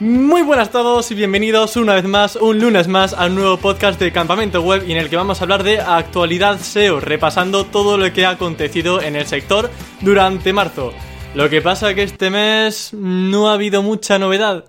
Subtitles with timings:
[0.00, 3.58] Muy buenas a todos y bienvenidos una vez más, un lunes más, a un nuevo
[3.58, 7.66] podcast de Campamento Web y en el que vamos a hablar de actualidad SEO, repasando
[7.66, 10.94] todo lo que ha acontecido en el sector durante marzo.
[11.34, 14.64] Lo que pasa que este mes no ha habido mucha novedad.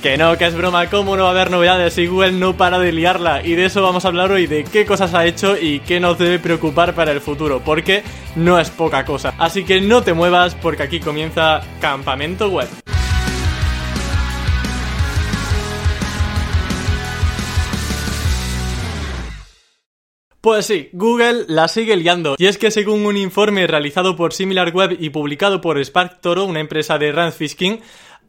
[0.00, 2.78] Que no, que es broma, ¿cómo no va a haber novedades si Google no para
[2.78, 3.44] de liarla?
[3.44, 6.20] Y de eso vamos a hablar hoy, de qué cosas ha hecho y qué nos
[6.20, 8.04] debe preocupar para el futuro, porque
[8.36, 9.34] no es poca cosa.
[9.38, 12.85] Así que no te muevas porque aquí comienza Campamento Web.
[20.46, 22.36] Pues sí, Google la sigue liando.
[22.38, 26.98] Y es que según un informe realizado por SimilarWeb y publicado por SparkToro, una empresa
[26.98, 27.80] de Rand Fishking,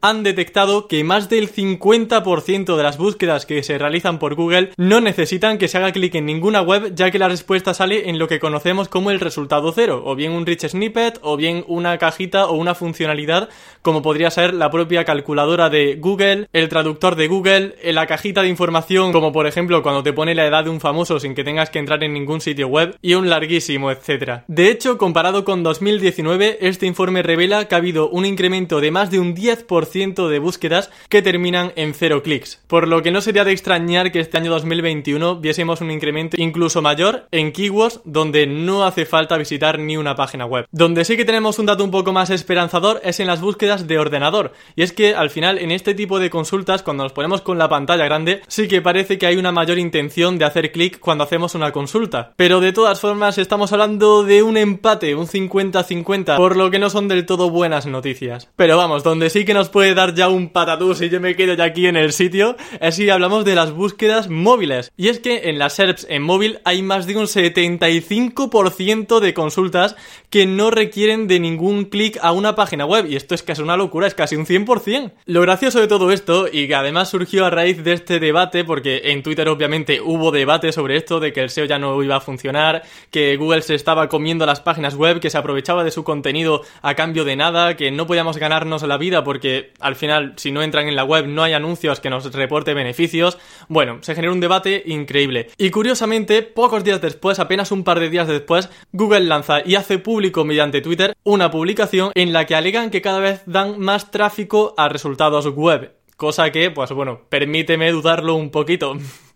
[0.02, 5.02] han detectado que más del 50% de las búsquedas que se realizan por Google no
[5.02, 8.28] necesitan que se haga clic en ninguna web ya que la respuesta sale en lo
[8.28, 12.48] que conocemos como el resultado cero, o bien un rich snippet, o bien una cajita
[12.48, 13.50] o una funcionalidad
[13.82, 18.50] como podría ser la propia calculadora de Google, el traductor de Google, la cajita de
[18.50, 21.70] información como por ejemplo cuando te pone la edad de un famoso sin que tengas
[21.70, 24.44] que entrar en ningún sitio web y un larguísimo etcétera.
[24.48, 29.12] De hecho, comparado con 2019, este informe revela que ha habido un incremento de más
[29.12, 33.44] de un 10% de búsquedas que terminan en cero clics, por lo que no sería
[33.44, 38.84] de extrañar que este año 2021 viésemos un incremento incluso mayor en keywords donde no
[38.84, 40.68] hace falta visitar ni una página web.
[40.72, 43.98] Donde sí que tenemos un dato un poco más esperanzador es en las búsquedas de
[43.98, 47.58] ordenador, y es que al final en este tipo de consultas cuando nos ponemos con
[47.58, 51.24] la pantalla grande sí que parece que hay una mayor intención de hacer clic cuando
[51.24, 56.56] hacemos una consulta, pero de todas formas estamos hablando de un empate, un 50-50, por
[56.58, 58.50] lo que no son del todo buenas noticias.
[58.56, 61.54] Pero vamos, donde sí que nos puede dar ya un patatús y yo me quedo
[61.54, 64.92] ya aquí en el sitio, es si hablamos de las búsquedas móviles.
[64.98, 69.96] Y es que en las SERPs en móvil hay más de un 75% de consultas
[70.32, 73.06] que no requieren de ningún clic a una página web.
[73.08, 75.12] Y esto es es una locura, es casi un 100%.
[75.26, 79.02] Lo gracioso de todo esto, y que además surgió a raíz de este debate, porque
[79.12, 82.20] en Twitter obviamente hubo debate sobre esto, de que el SEO ya no iba a
[82.20, 86.64] funcionar, que Google se estaba comiendo las páginas web, que se aprovechaba de su contenido
[86.82, 90.62] a cambio de nada, que no podíamos ganarnos la vida porque al final, si no
[90.62, 93.38] entran en la web, no hay anuncios que nos reporte beneficios.
[93.68, 95.50] Bueno, se generó un debate increíble.
[95.58, 100.00] Y curiosamente, pocos días después, apenas un par de días después, Google lanza y hace
[100.00, 104.74] público mediante Twitter una publicación en la que alegan que cada vez dan más tráfico
[104.78, 105.94] a resultados web.
[106.16, 108.98] Cosa que, pues bueno, permíteme dudarlo un poquito.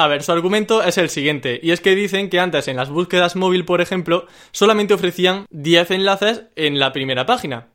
[0.00, 2.88] A ver, su argumento es el siguiente, y es que dicen que antes en las
[2.88, 7.68] búsquedas móvil, por ejemplo, solamente ofrecían 10 enlaces en la primera página.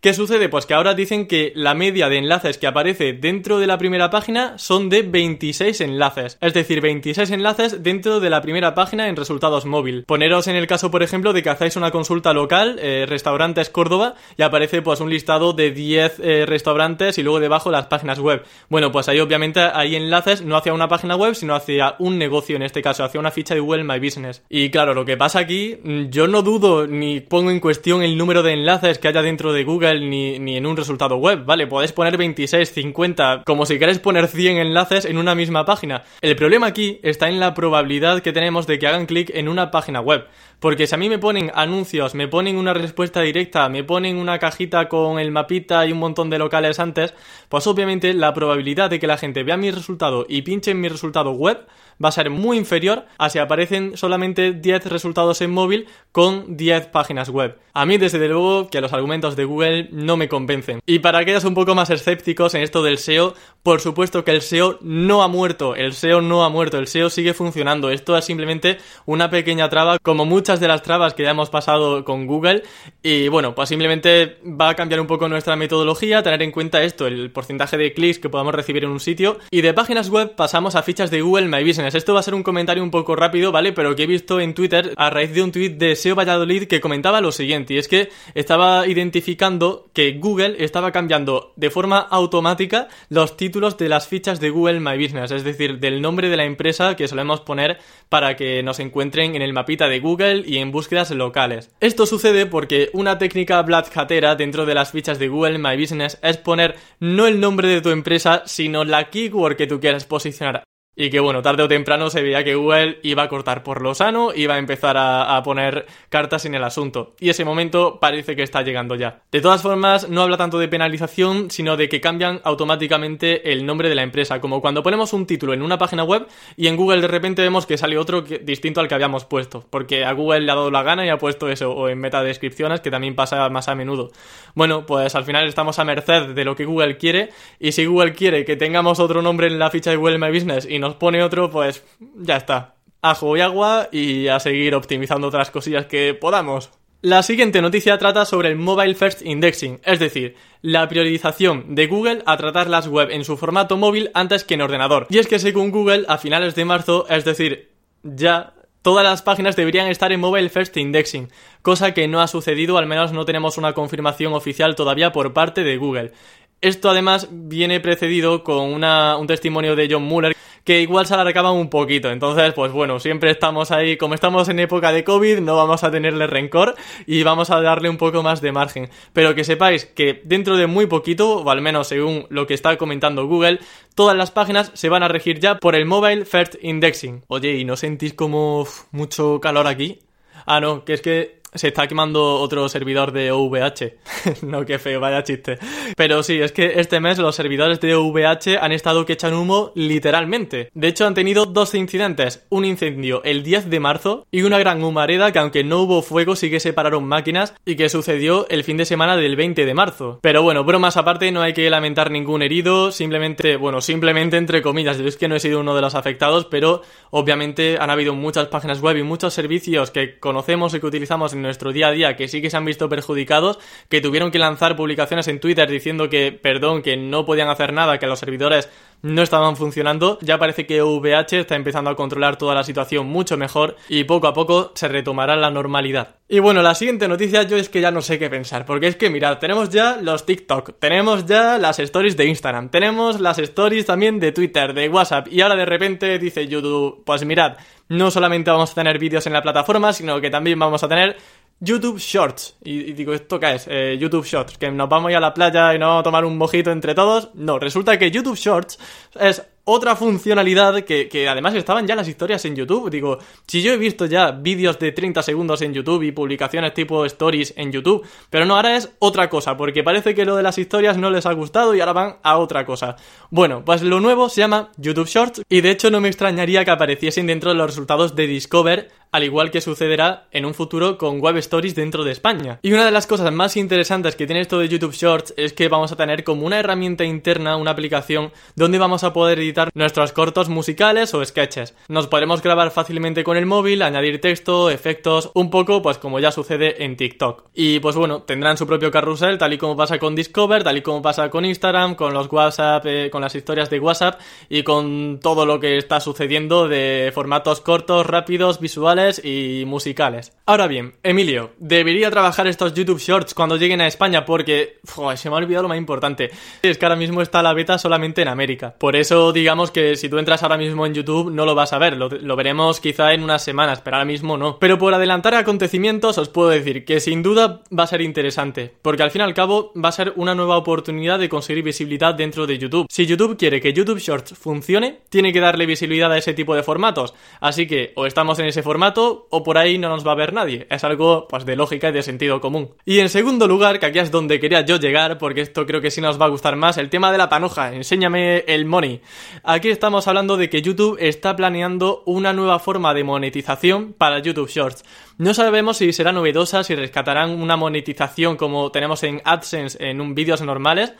[0.00, 0.48] ¿Qué sucede?
[0.48, 4.10] Pues que ahora dicen que la media de enlaces que aparece dentro de la primera
[4.10, 6.38] página son de 26 enlaces.
[6.40, 10.04] Es decir, 26 enlaces dentro de la primera página en resultados móvil.
[10.04, 14.14] Poneros en el caso, por ejemplo, de que hacéis una consulta local, eh, restaurantes Córdoba,
[14.36, 18.42] y aparece pues un listado de 10 eh, restaurantes y luego debajo las páginas web.
[18.68, 22.56] Bueno, pues ahí obviamente hay enlaces no hacia una página web, sino hacia un negocio,
[22.56, 24.42] en este caso, hacia una ficha de Google My Business.
[24.48, 28.18] Y claro, lo que pasa aquí, mm, yo no dudo ni pongo en cuestión el
[28.18, 31.66] número de enlaces que haya dentro de Google ni, en un resultado web, ¿vale?
[31.66, 36.04] Podéis poner 26, 50, como si queréis poner 100 enlaces en una misma página.
[36.20, 39.70] El problema aquí está en la probabilidad que tenemos de que hagan clic en una
[39.70, 40.26] página web.
[40.60, 44.38] Porque si a mí me ponen anuncios, me ponen una respuesta directa, me ponen una
[44.38, 47.14] cajita con el mapita y un montón de locales antes,
[47.48, 50.88] pues obviamente la probabilidad de que la gente vea mi resultado y pinche en mi
[50.88, 51.66] resultado web
[52.02, 56.86] va a ser muy inferior a si aparecen solamente 10 resultados en móvil con 10
[56.88, 57.58] páginas web.
[57.74, 60.80] A mí, desde luego, que los argumentos de Google no me convencen.
[60.86, 64.42] Y para aquellos un poco más escépticos en esto del SEO, por supuesto que el
[64.42, 67.90] SEO no ha muerto, el SEO no ha muerto, el SEO sigue funcionando.
[67.90, 72.04] Esto es simplemente una pequeña traba, como muchas de las trabas que ya hemos pasado
[72.04, 72.62] con Google.
[73.02, 77.06] Y bueno, pues simplemente va a cambiar un poco nuestra metodología, tener en cuenta esto,
[77.06, 79.38] el porcentaje de clics que podamos recibir en un sitio.
[79.50, 81.94] Y de páginas web pasamos a fichas de Google My Business.
[81.94, 83.72] Esto va a ser un comentario un poco rápido, ¿vale?
[83.72, 86.80] Pero que he visto en Twitter a raíz de un tweet de SEO Valladolid que
[86.80, 89.51] comentaba lo siguiente, y es que estaba identificando
[89.92, 95.02] que Google estaba cambiando de forma automática los títulos de las fichas de Google My
[95.02, 97.78] Business, es decir, del nombre de la empresa que solemos poner
[98.08, 101.70] para que nos encuentren en el mapita de Google y en búsquedas locales.
[101.80, 106.18] Esto sucede porque una técnica Black Hatera dentro de las fichas de Google My Business
[106.22, 110.64] es poner no el nombre de tu empresa, sino la keyword que tú quieres posicionar
[110.94, 113.94] y que bueno, tarde o temprano se veía que Google iba a cortar por lo
[113.94, 117.14] sano, iba a empezar a, poner cartas en el asunto.
[117.18, 119.22] Y ese momento parece que está llegando ya.
[119.32, 123.88] De todas formas, no habla tanto de penalización, sino de que cambian automáticamente el nombre
[123.88, 124.40] de la empresa.
[124.40, 127.64] Como cuando ponemos un título en una página web y en Google de repente vemos
[127.64, 129.64] que sale otro distinto al que habíamos puesto.
[129.70, 132.80] Porque a Google le ha dado la gana y ha puesto eso, o en metadescripciones,
[132.80, 134.10] que también pasa más a menudo.
[134.54, 137.30] Bueno, pues al final estamos a merced de lo que Google quiere.
[137.58, 140.66] Y si Google quiere que tengamos otro nombre en la ficha de Google My Business
[140.68, 141.82] y nos pone otro, pues
[142.16, 142.74] ya está.
[143.00, 146.70] Ajo y agua y a seguir optimizando otras cosillas que podamos.
[147.00, 152.22] La siguiente noticia trata sobre el Mobile First Indexing, es decir, la priorización de Google
[152.26, 155.06] a tratar las web en su formato móvil antes que en ordenador.
[155.10, 157.70] Y es que según Google, a finales de marzo, es decir,
[158.04, 161.28] ya todas las páginas deberían estar en Mobile First Indexing,
[161.62, 165.64] cosa que no ha sucedido, al menos no tenemos una confirmación oficial todavía por parte
[165.64, 166.12] de Google.
[166.60, 171.52] Esto además viene precedido con una, un testimonio de John Muller que igual se alargaba
[171.52, 172.10] un poquito.
[172.10, 175.90] Entonces, pues bueno, siempre estamos ahí, como estamos en época de COVID, no vamos a
[175.90, 176.74] tenerle rencor
[177.06, 178.88] y vamos a darle un poco más de margen.
[179.12, 182.76] Pero que sepáis que dentro de muy poquito, o al menos según lo que está
[182.76, 183.60] comentando Google,
[183.94, 187.24] todas las páginas se van a regir ya por el Mobile First Indexing.
[187.28, 190.00] Oye, ¿y no sentís como mucho calor aquí?
[190.46, 193.96] Ah, no, que es que se está quemando otro servidor de OVH.
[194.42, 195.58] no, qué feo, vaya chiste.
[195.96, 199.72] Pero sí, es que este mes los servidores de OVH han estado que echan humo
[199.74, 200.70] literalmente.
[200.74, 202.46] De hecho, han tenido dos incidentes.
[202.48, 206.36] Un incendio el 10 de marzo y una gran humareda que aunque no hubo fuego
[206.36, 210.18] sí que separaron máquinas y que sucedió el fin de semana del 20 de marzo.
[210.22, 214.98] Pero bueno, bromas aparte, no hay que lamentar ningún herido, simplemente, bueno, simplemente entre comillas,
[214.98, 218.46] yo es que no he sido uno de los afectados, pero obviamente han habido muchas
[218.48, 222.16] páginas web y muchos servicios que conocemos y que utilizamos en nuestro día a día
[222.16, 223.58] que sí que se han visto perjudicados,
[223.88, 227.98] que tuvieron que lanzar publicaciones en Twitter diciendo que, perdón, que no podían hacer nada,
[227.98, 228.68] que los servidores
[229.02, 230.18] no estaban funcionando.
[230.22, 234.28] Ya parece que VH está empezando a controlar toda la situación mucho mejor y poco
[234.28, 236.16] a poco se retomará la normalidad.
[236.32, 238.96] Y bueno, la siguiente noticia yo es que ya no sé qué pensar, porque es
[238.96, 243.84] que mirad, tenemos ya los TikTok, tenemos ya las stories de Instagram, tenemos las stories
[243.84, 247.58] también de Twitter, de WhatsApp y ahora de repente dice YouTube, pues mirad,
[247.90, 251.18] no solamente vamos a tener vídeos en la plataforma, sino que también vamos a tener
[251.60, 252.56] YouTube Shorts.
[252.64, 253.66] Y, digo, ¿esto qué es?
[253.68, 254.58] Eh, YouTube Shorts.
[254.58, 256.94] Que nos vamos a ir a la playa y no a tomar un mojito entre
[256.94, 257.30] todos.
[257.34, 258.78] No, resulta que YouTube Shorts
[259.20, 262.90] es otra funcionalidad que, que, además estaban ya las historias en YouTube.
[262.90, 267.04] Digo, si yo he visto ya vídeos de 30 segundos en YouTube y publicaciones tipo
[267.04, 270.58] stories en YouTube, pero no, ahora es otra cosa, porque parece que lo de las
[270.58, 272.96] historias no les ha gustado y ahora van a otra cosa.
[273.30, 276.70] Bueno, pues lo nuevo se llama YouTube Shorts y de hecho no me extrañaría que
[276.70, 281.20] apareciesen dentro de los resultados de Discover, al igual que sucederá en un futuro con
[281.20, 282.58] Web Stories dentro de España.
[282.62, 285.68] Y una de las cosas más interesantes que tiene esto de YouTube Shorts es que
[285.68, 289.38] vamos a tener como una herramienta interna, una aplicación, donde vamos a poder
[289.74, 291.74] nuestros cortos musicales o sketches.
[291.88, 296.30] Nos podremos grabar fácilmente con el móvil, añadir texto, efectos, un poco pues como ya
[296.30, 297.44] sucede en TikTok.
[297.54, 300.82] Y pues bueno, tendrán su propio carrusel, tal y como pasa con Discover, tal y
[300.82, 305.20] como pasa con Instagram, con los WhatsApp, eh, con las historias de WhatsApp y con
[305.20, 310.32] todo lo que está sucediendo de formatos cortos, rápidos, visuales y musicales.
[310.46, 314.80] Ahora bien, Emilio, debería trabajar estos YouTube Shorts cuando lleguen a España porque
[315.16, 316.30] se me ha olvidado lo más importante.
[316.62, 318.74] Es que ahora mismo está la beta solamente en América.
[318.78, 321.78] Por eso digamos que si tú entras ahora mismo en YouTube no lo vas a
[321.78, 324.60] ver, lo, veremos quizá en unas semanas, pero ahora mismo no.
[324.60, 329.02] Pero por adelantar acontecimientos os puedo decir que sin duda va a ser interesante, porque
[329.02, 332.46] al fin y al cabo va a ser una nueva oportunidad de conseguir visibilidad dentro
[332.46, 332.86] de YouTube.
[332.88, 336.62] Si YouTube quiere que YouTube Shorts funcione, tiene que darle visibilidad a ese tipo de
[336.62, 340.16] formatos, así que o estamos en ese formato o por ahí no nos va a
[340.16, 340.68] ver nadie.
[340.70, 342.70] Es algo pues de lógica y de sentido común.
[342.84, 345.90] Y en segundo lugar, que aquí es donde quería yo llegar, porque esto creo que
[345.90, 349.00] sí nos va a gustar más, el tema de la panoja, enséñame el money.
[349.42, 354.48] Aquí estamos hablando de que YouTube está planeando una nueva forma de monetización para YouTube
[354.48, 354.84] Shorts.
[355.18, 360.14] No sabemos si será novedosa, si rescatarán una monetización como tenemos en AdSense en un
[360.14, 360.92] vídeos normales,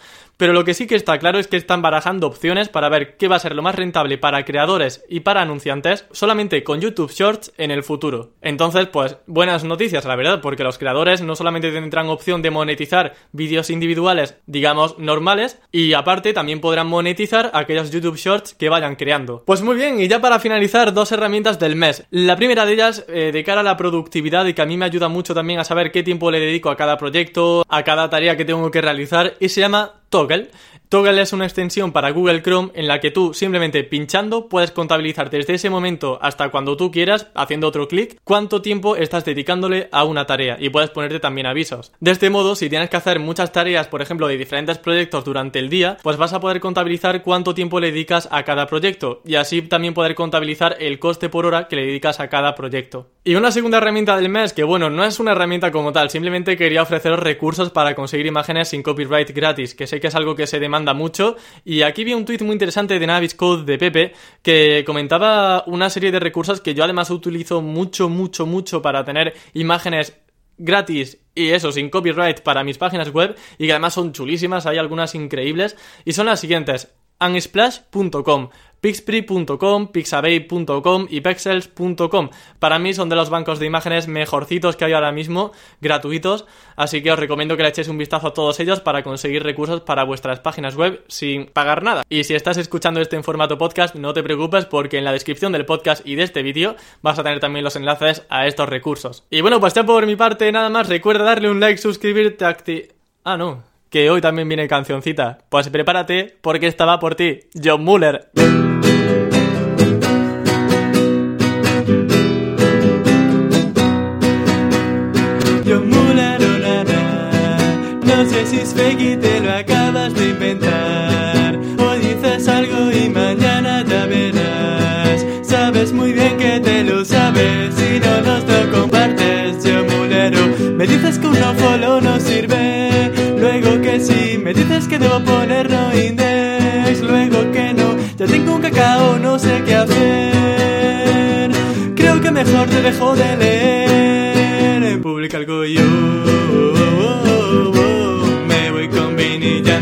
[0.43, 3.29] pero lo que sí que está claro es que están barajando opciones para ver qué
[3.29, 7.53] va a ser lo más rentable para creadores y para anunciantes solamente con YouTube Shorts
[7.59, 8.33] en el futuro.
[8.43, 13.15] Entonces, pues buenas noticias, la verdad, porque los creadores no solamente tendrán opción de monetizar
[13.31, 19.45] vídeos individuales, digamos, normales, y aparte también podrán monetizar aquellos YouTube Shorts que vayan creando.
[19.47, 22.05] Pues muy bien, y ya para finalizar, dos herramientas del mes.
[22.11, 24.87] La primera de ellas, eh, de cara a la productividad y que a mí me
[24.87, 28.37] ayuda mucho también a saber qué tiempo le dedico a cada proyecto, a cada tarea
[28.37, 30.47] que tengo que realizar, y se llama Toggle.
[30.93, 35.31] Toggle es una extensión para Google Chrome en la que tú simplemente pinchando puedes contabilizar
[35.31, 40.05] desde ese momento hasta cuando tú quieras, haciendo otro clic, cuánto tiempo estás dedicándole a
[40.05, 41.93] una tarea y puedes ponerte también avisos.
[42.01, 45.61] De este modo, si tienes que hacer muchas tareas, por ejemplo, de diferentes proyectos durante
[45.61, 49.37] el día, pues vas a poder contabilizar cuánto tiempo le dedicas a cada proyecto y
[49.37, 53.09] así también poder contabilizar el coste por hora que le dedicas a cada proyecto.
[53.25, 56.59] Y una segunda herramienta del mes, que bueno, no es una herramienta como tal, simplemente
[56.59, 60.47] quería ofreceros recursos para conseguir imágenes sin copyright gratis, que sé que es algo que
[60.47, 61.37] se demanda mucho.
[61.65, 64.13] Y aquí vi un tweet muy interesante de Navis Code de Pepe
[64.43, 69.35] que comentaba una serie de recursos que yo además utilizo mucho, mucho, mucho para tener
[69.55, 70.19] imágenes
[70.59, 74.79] gratis y eso sin copyright para mis páginas web y que además son chulísimas, hay
[74.79, 78.51] algunas increíbles y son las siguientes: unsplash.com
[78.83, 82.31] Pixpri.com, Pixabay.com y Pexels.com.
[82.59, 87.01] Para mí son de los bancos de imágenes mejorcitos que hay ahora mismo, gratuitos, así
[87.01, 90.03] que os recomiendo que le echéis un vistazo a todos ellos para conseguir recursos para
[90.03, 92.03] vuestras páginas web sin pagar nada.
[92.09, 95.53] Y si estás escuchando este en formato podcast, no te preocupes porque en la descripción
[95.53, 99.25] del podcast y de este vídeo vas a tener también los enlaces a estos recursos.
[99.31, 102.89] Y bueno, pues ya por mi parte nada más, recuerda darle un like, suscribirte, acti...
[103.23, 103.63] Ah, no,
[103.93, 105.39] que hoy también viene cancioncita.
[105.51, 108.31] Pues prepárate porque estaba por ti, John Muller.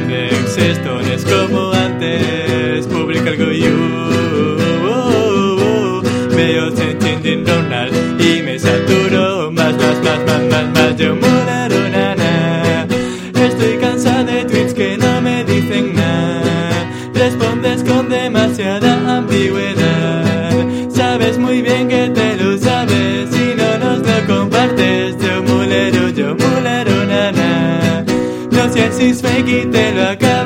[0.07, 1.07] ben existo un
[29.01, 30.40] No sé